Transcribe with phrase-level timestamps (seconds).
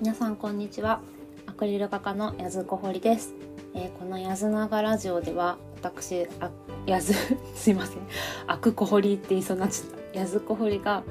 [0.00, 1.00] 皆さんこんにちは。
[1.46, 3.34] アクリル画家のやずこほりです、
[3.74, 6.50] えーこのやずながラジオでは私あ
[6.86, 7.14] やず
[7.56, 7.98] すいません。
[8.46, 10.20] あくこほりって言いそうになっちゃった。
[10.20, 11.02] やずこほりが、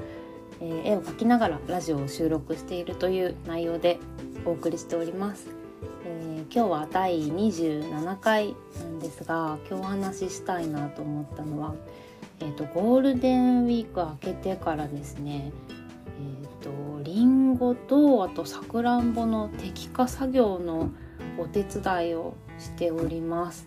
[0.60, 3.98] えー絵を描きながらラジオを収録しているという内容で
[4.46, 5.48] お送りしております、
[6.06, 11.74] えー今日は第27回なんですが今日お話ししたいなと思ったのは
[12.40, 15.52] えー、とゴールデンウィーク明けてからですね。
[16.20, 20.90] えー、とリンゴとあとさくらんぼの摘果作業の
[21.38, 23.66] お手伝いをしております。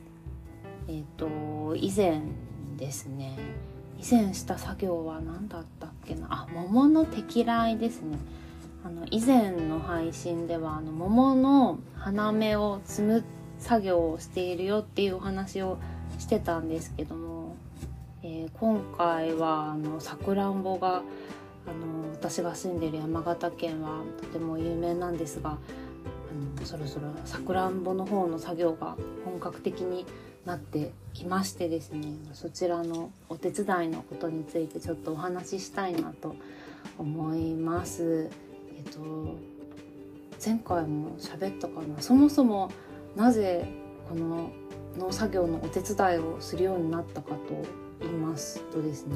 [0.88, 1.27] えっ、と
[1.76, 2.22] 以前
[2.77, 3.38] ですね
[4.00, 6.27] 以前した作業は何だったっけな？
[6.30, 8.17] あ桃の摘来ですね。
[8.84, 13.23] あの以前の配信ではあの桃の花芽を摘む
[13.59, 15.78] 作業をしているよっていうお話を
[16.17, 17.55] してたんですけども、
[18.23, 21.03] えー今回はあのさくらんぼが
[21.67, 25.53] あの私が住んでいる山形県はとても有名なんですがあ
[26.59, 30.05] のそろそろさくらんぼの方の作業が本格的に
[30.45, 36.36] なってきましてですねそちらのお手伝いのことについてちょっとお話ししたいなと
[36.97, 38.30] 思います。
[38.75, 39.36] えっと
[40.43, 42.71] 前回も喋ったかなそもそも
[43.16, 43.67] なぜ
[44.09, 44.49] この
[44.97, 47.39] 農作業のお手伝いをするようになったかと
[47.99, 49.16] 言いますとですね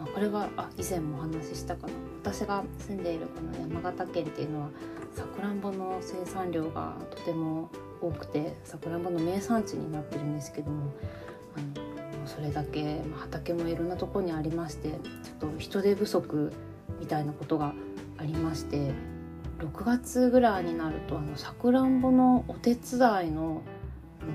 [0.00, 1.92] あこれはあ以前もお話ししたかな。
[2.22, 4.68] 私が住んでいるこの山形県っていうのは
[5.14, 10.92] さくらんぼの生産量がとても多くてさくらんぼの名産地になってるんですけども
[11.56, 11.60] あ
[12.18, 14.98] のそれだけま畑もいろんなとこにありましてちょ
[15.48, 16.52] っと人手不足
[16.98, 17.72] みたいなことが
[18.18, 18.90] ありまして
[19.58, 23.62] 6月ぐらいになるとあのさくらんぼのお手伝いの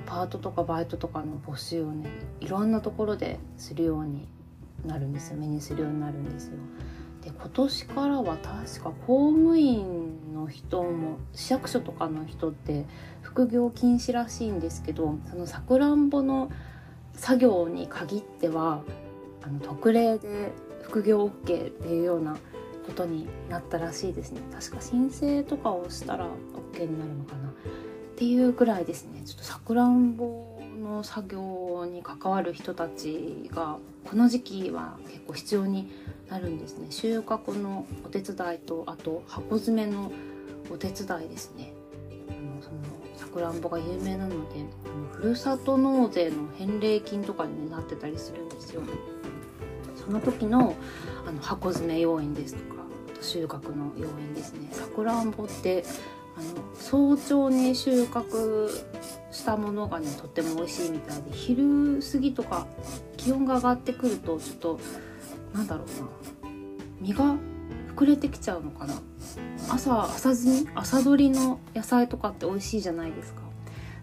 [0.05, 4.27] パートとかバイトとかの募集をねいろんなところでするように
[4.85, 5.37] なるんですよ。
[5.37, 6.53] 目にするようになるんですよ。
[7.21, 12.85] で今年からは確か公務員の人も市役所とかの人って
[13.21, 16.51] 副業禁止らしいんですけどそのさくらんぼの
[17.13, 18.81] 作業に限っては
[19.43, 22.37] あの特例で副業 OK っていうような
[22.85, 24.41] ことになったらしいですね。
[24.51, 26.27] 確か申請とかをしたら
[26.73, 27.49] OK になるのかな。
[27.49, 27.53] っ
[28.15, 29.21] ていうぐらいですね。
[29.25, 35.91] ちょっとさくらんぼの作業に関わる人たちがこの時期は結構必要に
[36.29, 36.87] なるんですね。
[36.89, 40.11] 収穫のお手伝いとあと箱詰めの
[40.71, 41.73] お手伝いですね。
[42.29, 42.77] あのその
[43.15, 48.81] さくらんぼが有名なのであのふるさと納税の返礼金とかに、ね、なってたりするんですよ。
[49.95, 50.75] その時の
[51.27, 52.81] あの箱詰め要員ですとか
[53.13, 54.69] あと収穫の要員ですね。
[54.71, 55.85] さくらんぼって
[56.37, 58.69] あの早朝に収穫
[59.31, 62.67] したものがねとっても美味しいみたいで昼過ぎとか
[63.17, 64.79] 気温が上がってくるとちょっと
[65.53, 66.51] なんだろうな。
[66.99, 67.35] 身が
[67.95, 68.93] 膨れてきちゃうのかな。
[69.69, 70.69] 朝朝摘み？
[70.75, 73.41] 朝取りの野菜とかって美味しいじゃないですか。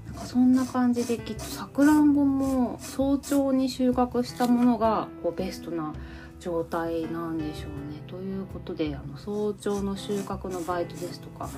[0.07, 5.95] なんかそんな感じできっとさくらんぼも早朝に収穫したものがこうベストな
[6.41, 7.88] 状態なんでしょうね。
[8.09, 11.49] ということであの早朝の収穫のバイトですとかあ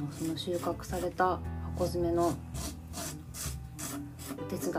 [0.00, 1.40] のその収穫された
[1.74, 2.32] 箱詰めのお
[4.44, 4.70] 手伝いで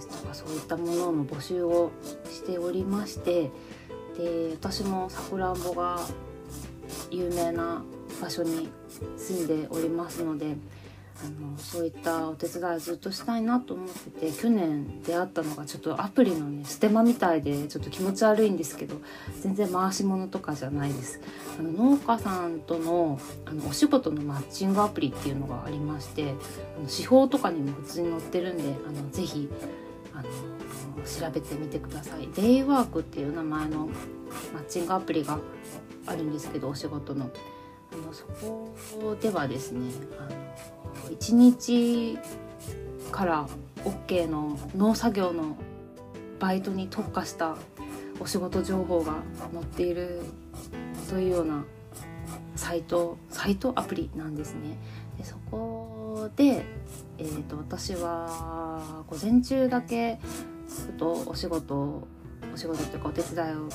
[0.00, 1.90] すとかそういったものの募集を
[2.30, 3.50] しておりまして
[4.16, 5.98] で私もさくらんぼが
[7.10, 7.82] 有名な
[8.22, 8.68] 場所に
[9.16, 10.56] 住んでおりますので
[11.22, 18.96] あのそういったお手伝いをずっとしたいなと思ってて去年出会ったのがちょっとアプリのねステマみたいでちょっと気持ち悪いんですけど
[19.42, 21.20] 全然回し物とかじゃないです。
[21.58, 26.34] あの農家さんとのあのお仕事のマッチングアプリっていうのがありまして
[26.78, 29.48] あの司法とかにも普通に載ってるんであのぜひ
[30.14, 30.28] あの
[31.04, 32.28] 調べてみてください。
[32.34, 33.88] デイワークっていう名前の
[34.54, 35.38] マッチングアプリが
[36.06, 37.30] あるんですけどお仕事の。
[37.92, 40.22] あのそこではですねあ
[41.10, 42.18] の1日
[43.10, 43.48] から
[43.84, 45.56] OK の農作業の
[46.38, 47.56] バイトに特化した
[48.18, 49.14] お仕事情報が
[49.52, 50.20] 載っている
[51.08, 51.64] というような
[52.56, 54.76] サイトサイトアプリなんですね。
[55.18, 56.64] でそこで、
[57.18, 60.18] えー、と私は午前中だけ
[60.68, 62.06] ちょっとお仕事
[62.52, 63.68] お仕事というかお手伝いを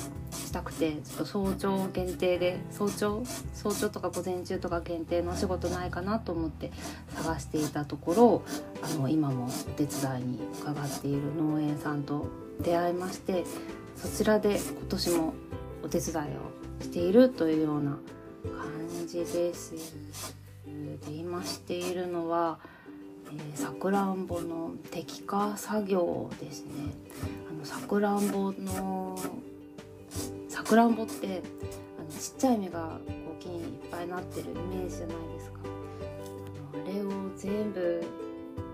[0.56, 3.22] したくてちょっと早朝限定で早朝？
[3.52, 6.72] 早朝とか午前中とか限定のお仕事ないかなと思って
[7.14, 8.42] 探していたところ
[8.82, 12.28] あの今もお手伝いに伺っている農園さんと
[12.60, 13.44] 出会いまして
[13.96, 15.34] そちらで今年も
[15.84, 19.74] お手伝いをしているというような感じです。
[21.04, 22.58] で今しているのは
[23.54, 26.70] さくらんぼの摘果作業ですね
[27.50, 29.18] あのさくらんぼの
[30.56, 31.42] さくらんぼって
[31.98, 35.60] あのちっちゃい芽がこう紫にいっぱいなってるイメージじゃないですか。
[36.72, 38.02] あれを全部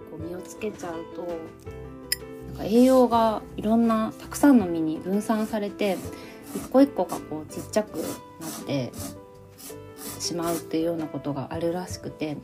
[0.09, 5.99] こう実をつけちゃうとなんか栄養がいろんなたくさんの実に分散されて
[6.55, 8.07] 一個一個がこうちっちゃくなっ
[8.65, 8.93] て
[10.21, 12.37] しまうっていうようなことがあるらしくて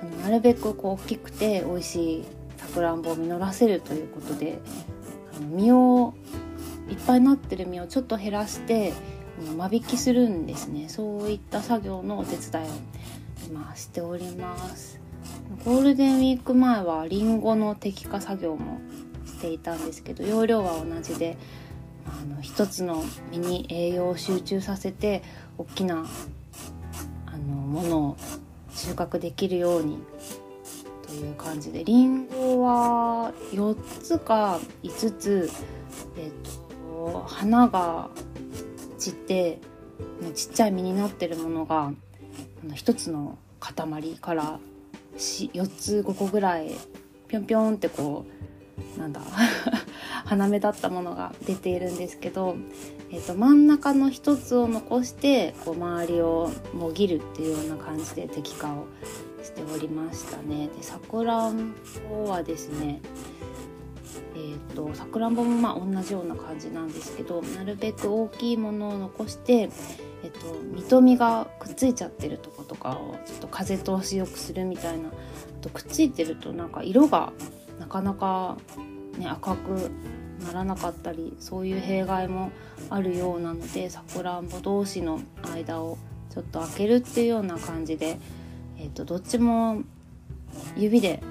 [0.00, 2.24] あのなるべくこう大きくて美味しい
[2.58, 4.60] さくらんぼを実らせるということで
[5.36, 6.14] あの実を
[6.90, 8.92] いっぱいなってる実をちょっと減らして
[9.56, 10.88] 間引きするんですね。
[10.88, 12.68] そういった作業のお手伝いを
[13.48, 15.00] 今しております。
[15.64, 18.80] ゴールデンウィーク前はりんごの摘果作業も
[19.26, 21.36] していたんですけど容量は同じで
[22.06, 25.22] あの一つの実に栄養を集中させて
[25.58, 26.06] 大きな
[27.26, 28.16] あのものを
[28.74, 29.98] 収穫できるように
[31.06, 31.84] という感じで。
[31.84, 35.50] りんごは4つか5つ、
[36.16, 36.63] えっと、
[37.26, 38.10] 花が
[38.98, 39.58] 散って
[40.34, 41.92] ちっちゃい実になってるものがあ
[42.66, 43.74] の1つの塊
[44.20, 44.58] から
[45.16, 46.72] 4つ5個ぐらい
[47.28, 48.24] ぴょんぴょんってこ
[48.96, 49.20] うなんだ
[50.24, 52.56] 花芽だったものが出ているんですけど、
[53.10, 58.86] えーと、真ん中の1つを残してこう周りをもぎるっていうような感じで摘果を
[59.42, 60.68] しておりましたね。
[60.76, 61.74] でさくらん
[62.08, 63.00] ぼはですね
[64.34, 69.70] えーと、さくらんぼもまあ同じような感じなんですけどなるべく大きいものを残して、
[70.24, 75.12] えっと、実と実がくっついちゃってるとことかをちょっと風通しよくするみたいなあ
[75.60, 77.32] とくっついてるとなんか色が
[77.78, 78.56] なかなか、
[79.18, 79.90] ね、赤く
[80.44, 82.50] ならなかったりそういう弊害も
[82.90, 85.20] あるようなのでさくらんぼ同士の
[85.54, 85.96] 間を
[86.30, 88.18] ちょっと開けるっていうような感じで、
[88.78, 89.82] えっと、どっちも
[90.76, 91.22] 指で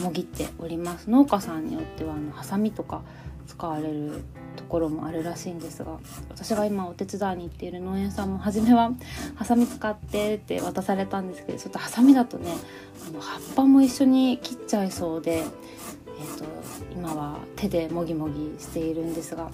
[0.00, 1.10] もぎっております。
[1.10, 3.02] 農家さんによってはあのハサミとか
[3.46, 4.24] 使われる
[4.56, 5.98] ところもあるらしいんですが
[6.28, 8.90] 私が今お手伝いに行っている農園さんも初めは
[9.36, 12.52] ハサミ使ってって渡されたんですけどちょっとハサミだとね
[13.06, 16.44] あの葉っぱも一緒に切っちゃいそうで、えーと、
[16.92, 19.50] 今は手でもぎもぎしているんですが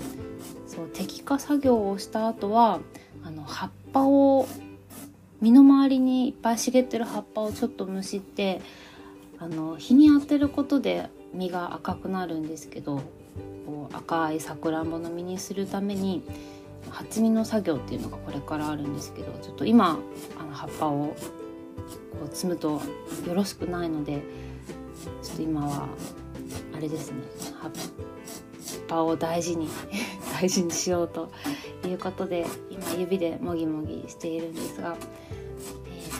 [0.66, 2.80] そう摘果作業をした後は
[3.24, 4.48] あの葉っぱを
[5.40, 8.62] 身の回りにいっぱい茂ってる葉っぱをちょっとむしって
[9.42, 13.02] あの日に当てることで実が赤くなるんですけど
[13.66, 16.22] こう赤いさくらんぼの実にするために
[16.90, 19.98] 初実の作業っていうのがこれからあるんですけどちょっと今
[20.38, 21.16] あの葉っぱをこ
[22.24, 22.80] う摘むと
[23.26, 24.22] よろしくないので
[25.24, 25.88] ちょっと今は
[26.76, 27.22] あれですね
[27.60, 27.70] 葉っ
[28.86, 29.68] ぱを大事に
[30.40, 31.30] 大事にしようと
[31.84, 34.96] いうことで今指でもぎもぎしているんですが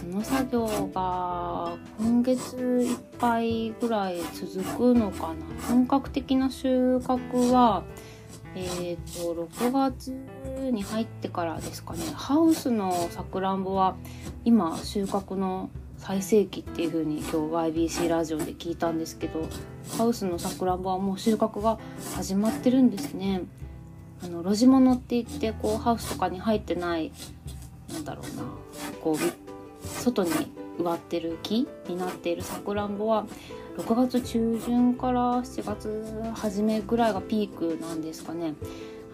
[0.03, 5.35] その作業が今月いっぱいぐらい続くのかな
[5.69, 7.85] 本格的な収穫は
[8.55, 10.13] えーと、6月
[10.71, 13.97] に入ってからですかねハウスのさくらんぼは
[14.45, 19.49] 今収穫の最盛期っていう風に今日 YBC ラジオで聞いたんですけど
[19.97, 21.79] ハウスのさくらんぼはもう収穫が
[22.15, 23.43] 始まってるんですね。
[24.23, 27.11] あの露地物って言ってこうハウスとかに入ってない
[27.93, 28.45] なんだろうな
[29.01, 29.42] こう
[30.03, 30.31] 外に
[30.79, 33.27] 植わってる木になっているさくらんぼは
[33.77, 38.55] 6月中旬から7月初めぐらいがピークなんですかね。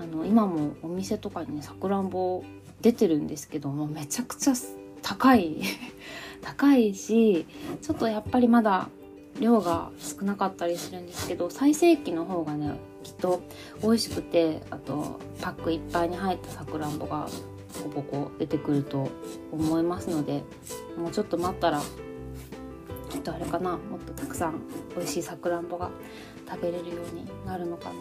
[0.01, 2.43] あの今もお店とかにねさくらんぼ
[2.81, 4.55] 出てるんですけどもめちゃくちゃ
[5.03, 5.61] 高い
[6.41, 7.47] 高いし
[7.83, 8.89] ちょっとやっぱりまだ
[9.41, 13.41] 量が少なかったりするんですけど最盛期の方がねきっと
[13.83, 17.29] 美味しくてあとパックいっぱいに入ったさくらんぼが
[17.75, 19.11] ポコポコ出てくると
[19.53, 20.45] 思いますので
[20.97, 21.81] もうちょっと待ったら
[23.11, 24.61] きっとあれかなもっとたくさん
[24.97, 25.91] 美味しいさくらんぼが
[26.49, 27.95] 食べれるようになるのかな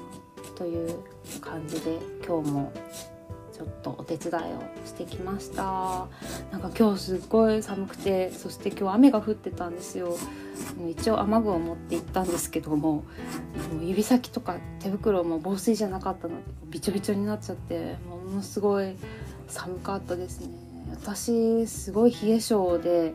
[0.56, 0.96] という
[1.42, 2.74] 感じで今日も
[3.58, 6.08] ちょっとお手伝いをしてきました。
[6.52, 10.16] なんか今日すっごい寒くてそして今日雨が降ってたんですよ。
[10.88, 13.04] 一応雨具を持って行ったんですけどもも
[13.82, 18.96] う指先とか手袋も防水じゃなかったのでびちょびちょになっちゃってものすごい
[19.48, 20.50] 寒かったですね。
[20.92, 23.14] 私すごい冷え性で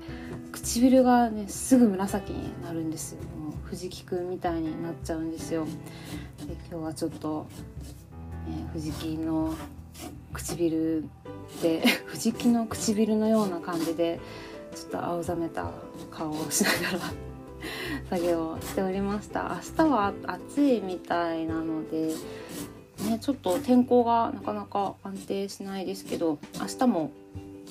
[0.53, 3.23] 唇がねすぐ紫になるんですよ。
[3.39, 5.65] もう藤木くんみたいになっちゃうんですよ。
[6.47, 7.47] で今日はちょっと、
[8.47, 9.55] ね、藤木の
[10.33, 11.05] 唇
[11.63, 14.21] で 藤木の唇のような感じで
[14.75, 15.71] ちょっと青ざめた
[16.11, 17.13] 顔をしながら
[18.11, 19.61] 作業しておりました。
[19.79, 22.15] 明日は暑いみたいなので
[23.03, 27.13] ね、ちょっと天候がなかなか安定しないですけど明日も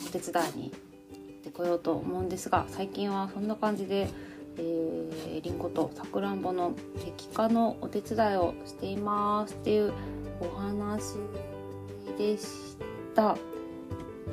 [0.08, 4.10] お手伝いに行ってこようと思うんですが最近はそんな感じで、
[4.58, 9.94] えー、リンゴとさくらんぼの摘果のお手伝いをしていますっていう
[10.42, 11.16] お話
[12.18, 12.78] でし
[13.16, 13.38] た。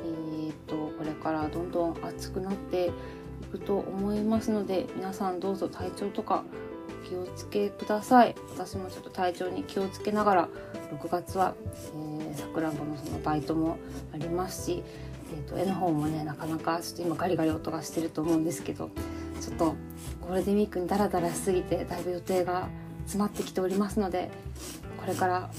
[0.05, 6.43] えーと、これからどんどん暑くなっていくと思いますので皆さんどうぞ体調とか
[7.09, 8.35] 気をつけください。
[8.53, 10.49] 私もちょっと体調に気をつけながら
[11.01, 11.55] 6月は
[12.35, 13.77] さくらんぼのそのバイトも
[14.13, 14.83] ありますし、
[15.33, 18.91] えー、と絵の方もねなかなかちょっと今ガリガリ音がしてると思うんですけど
[19.41, 19.75] ちょっと
[20.21, 22.69] ゴールデンウィークにダラダラしすぎてだいぶ予定が
[23.05, 24.29] 詰まってきておりますので
[24.99, 25.49] これから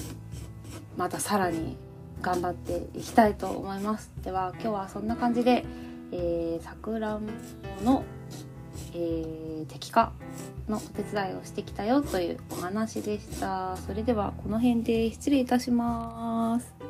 [0.96, 1.76] またさらに
[2.20, 4.12] 頑張っていきたいと思います。
[4.22, 5.64] では今日はそんな感じで
[6.62, 8.04] さくらんぼの、
[8.92, 10.12] えー、摘果
[10.70, 13.76] のお手伝いをしてきたよというお話でした。
[13.76, 16.89] それではこの辺で失礼いたします。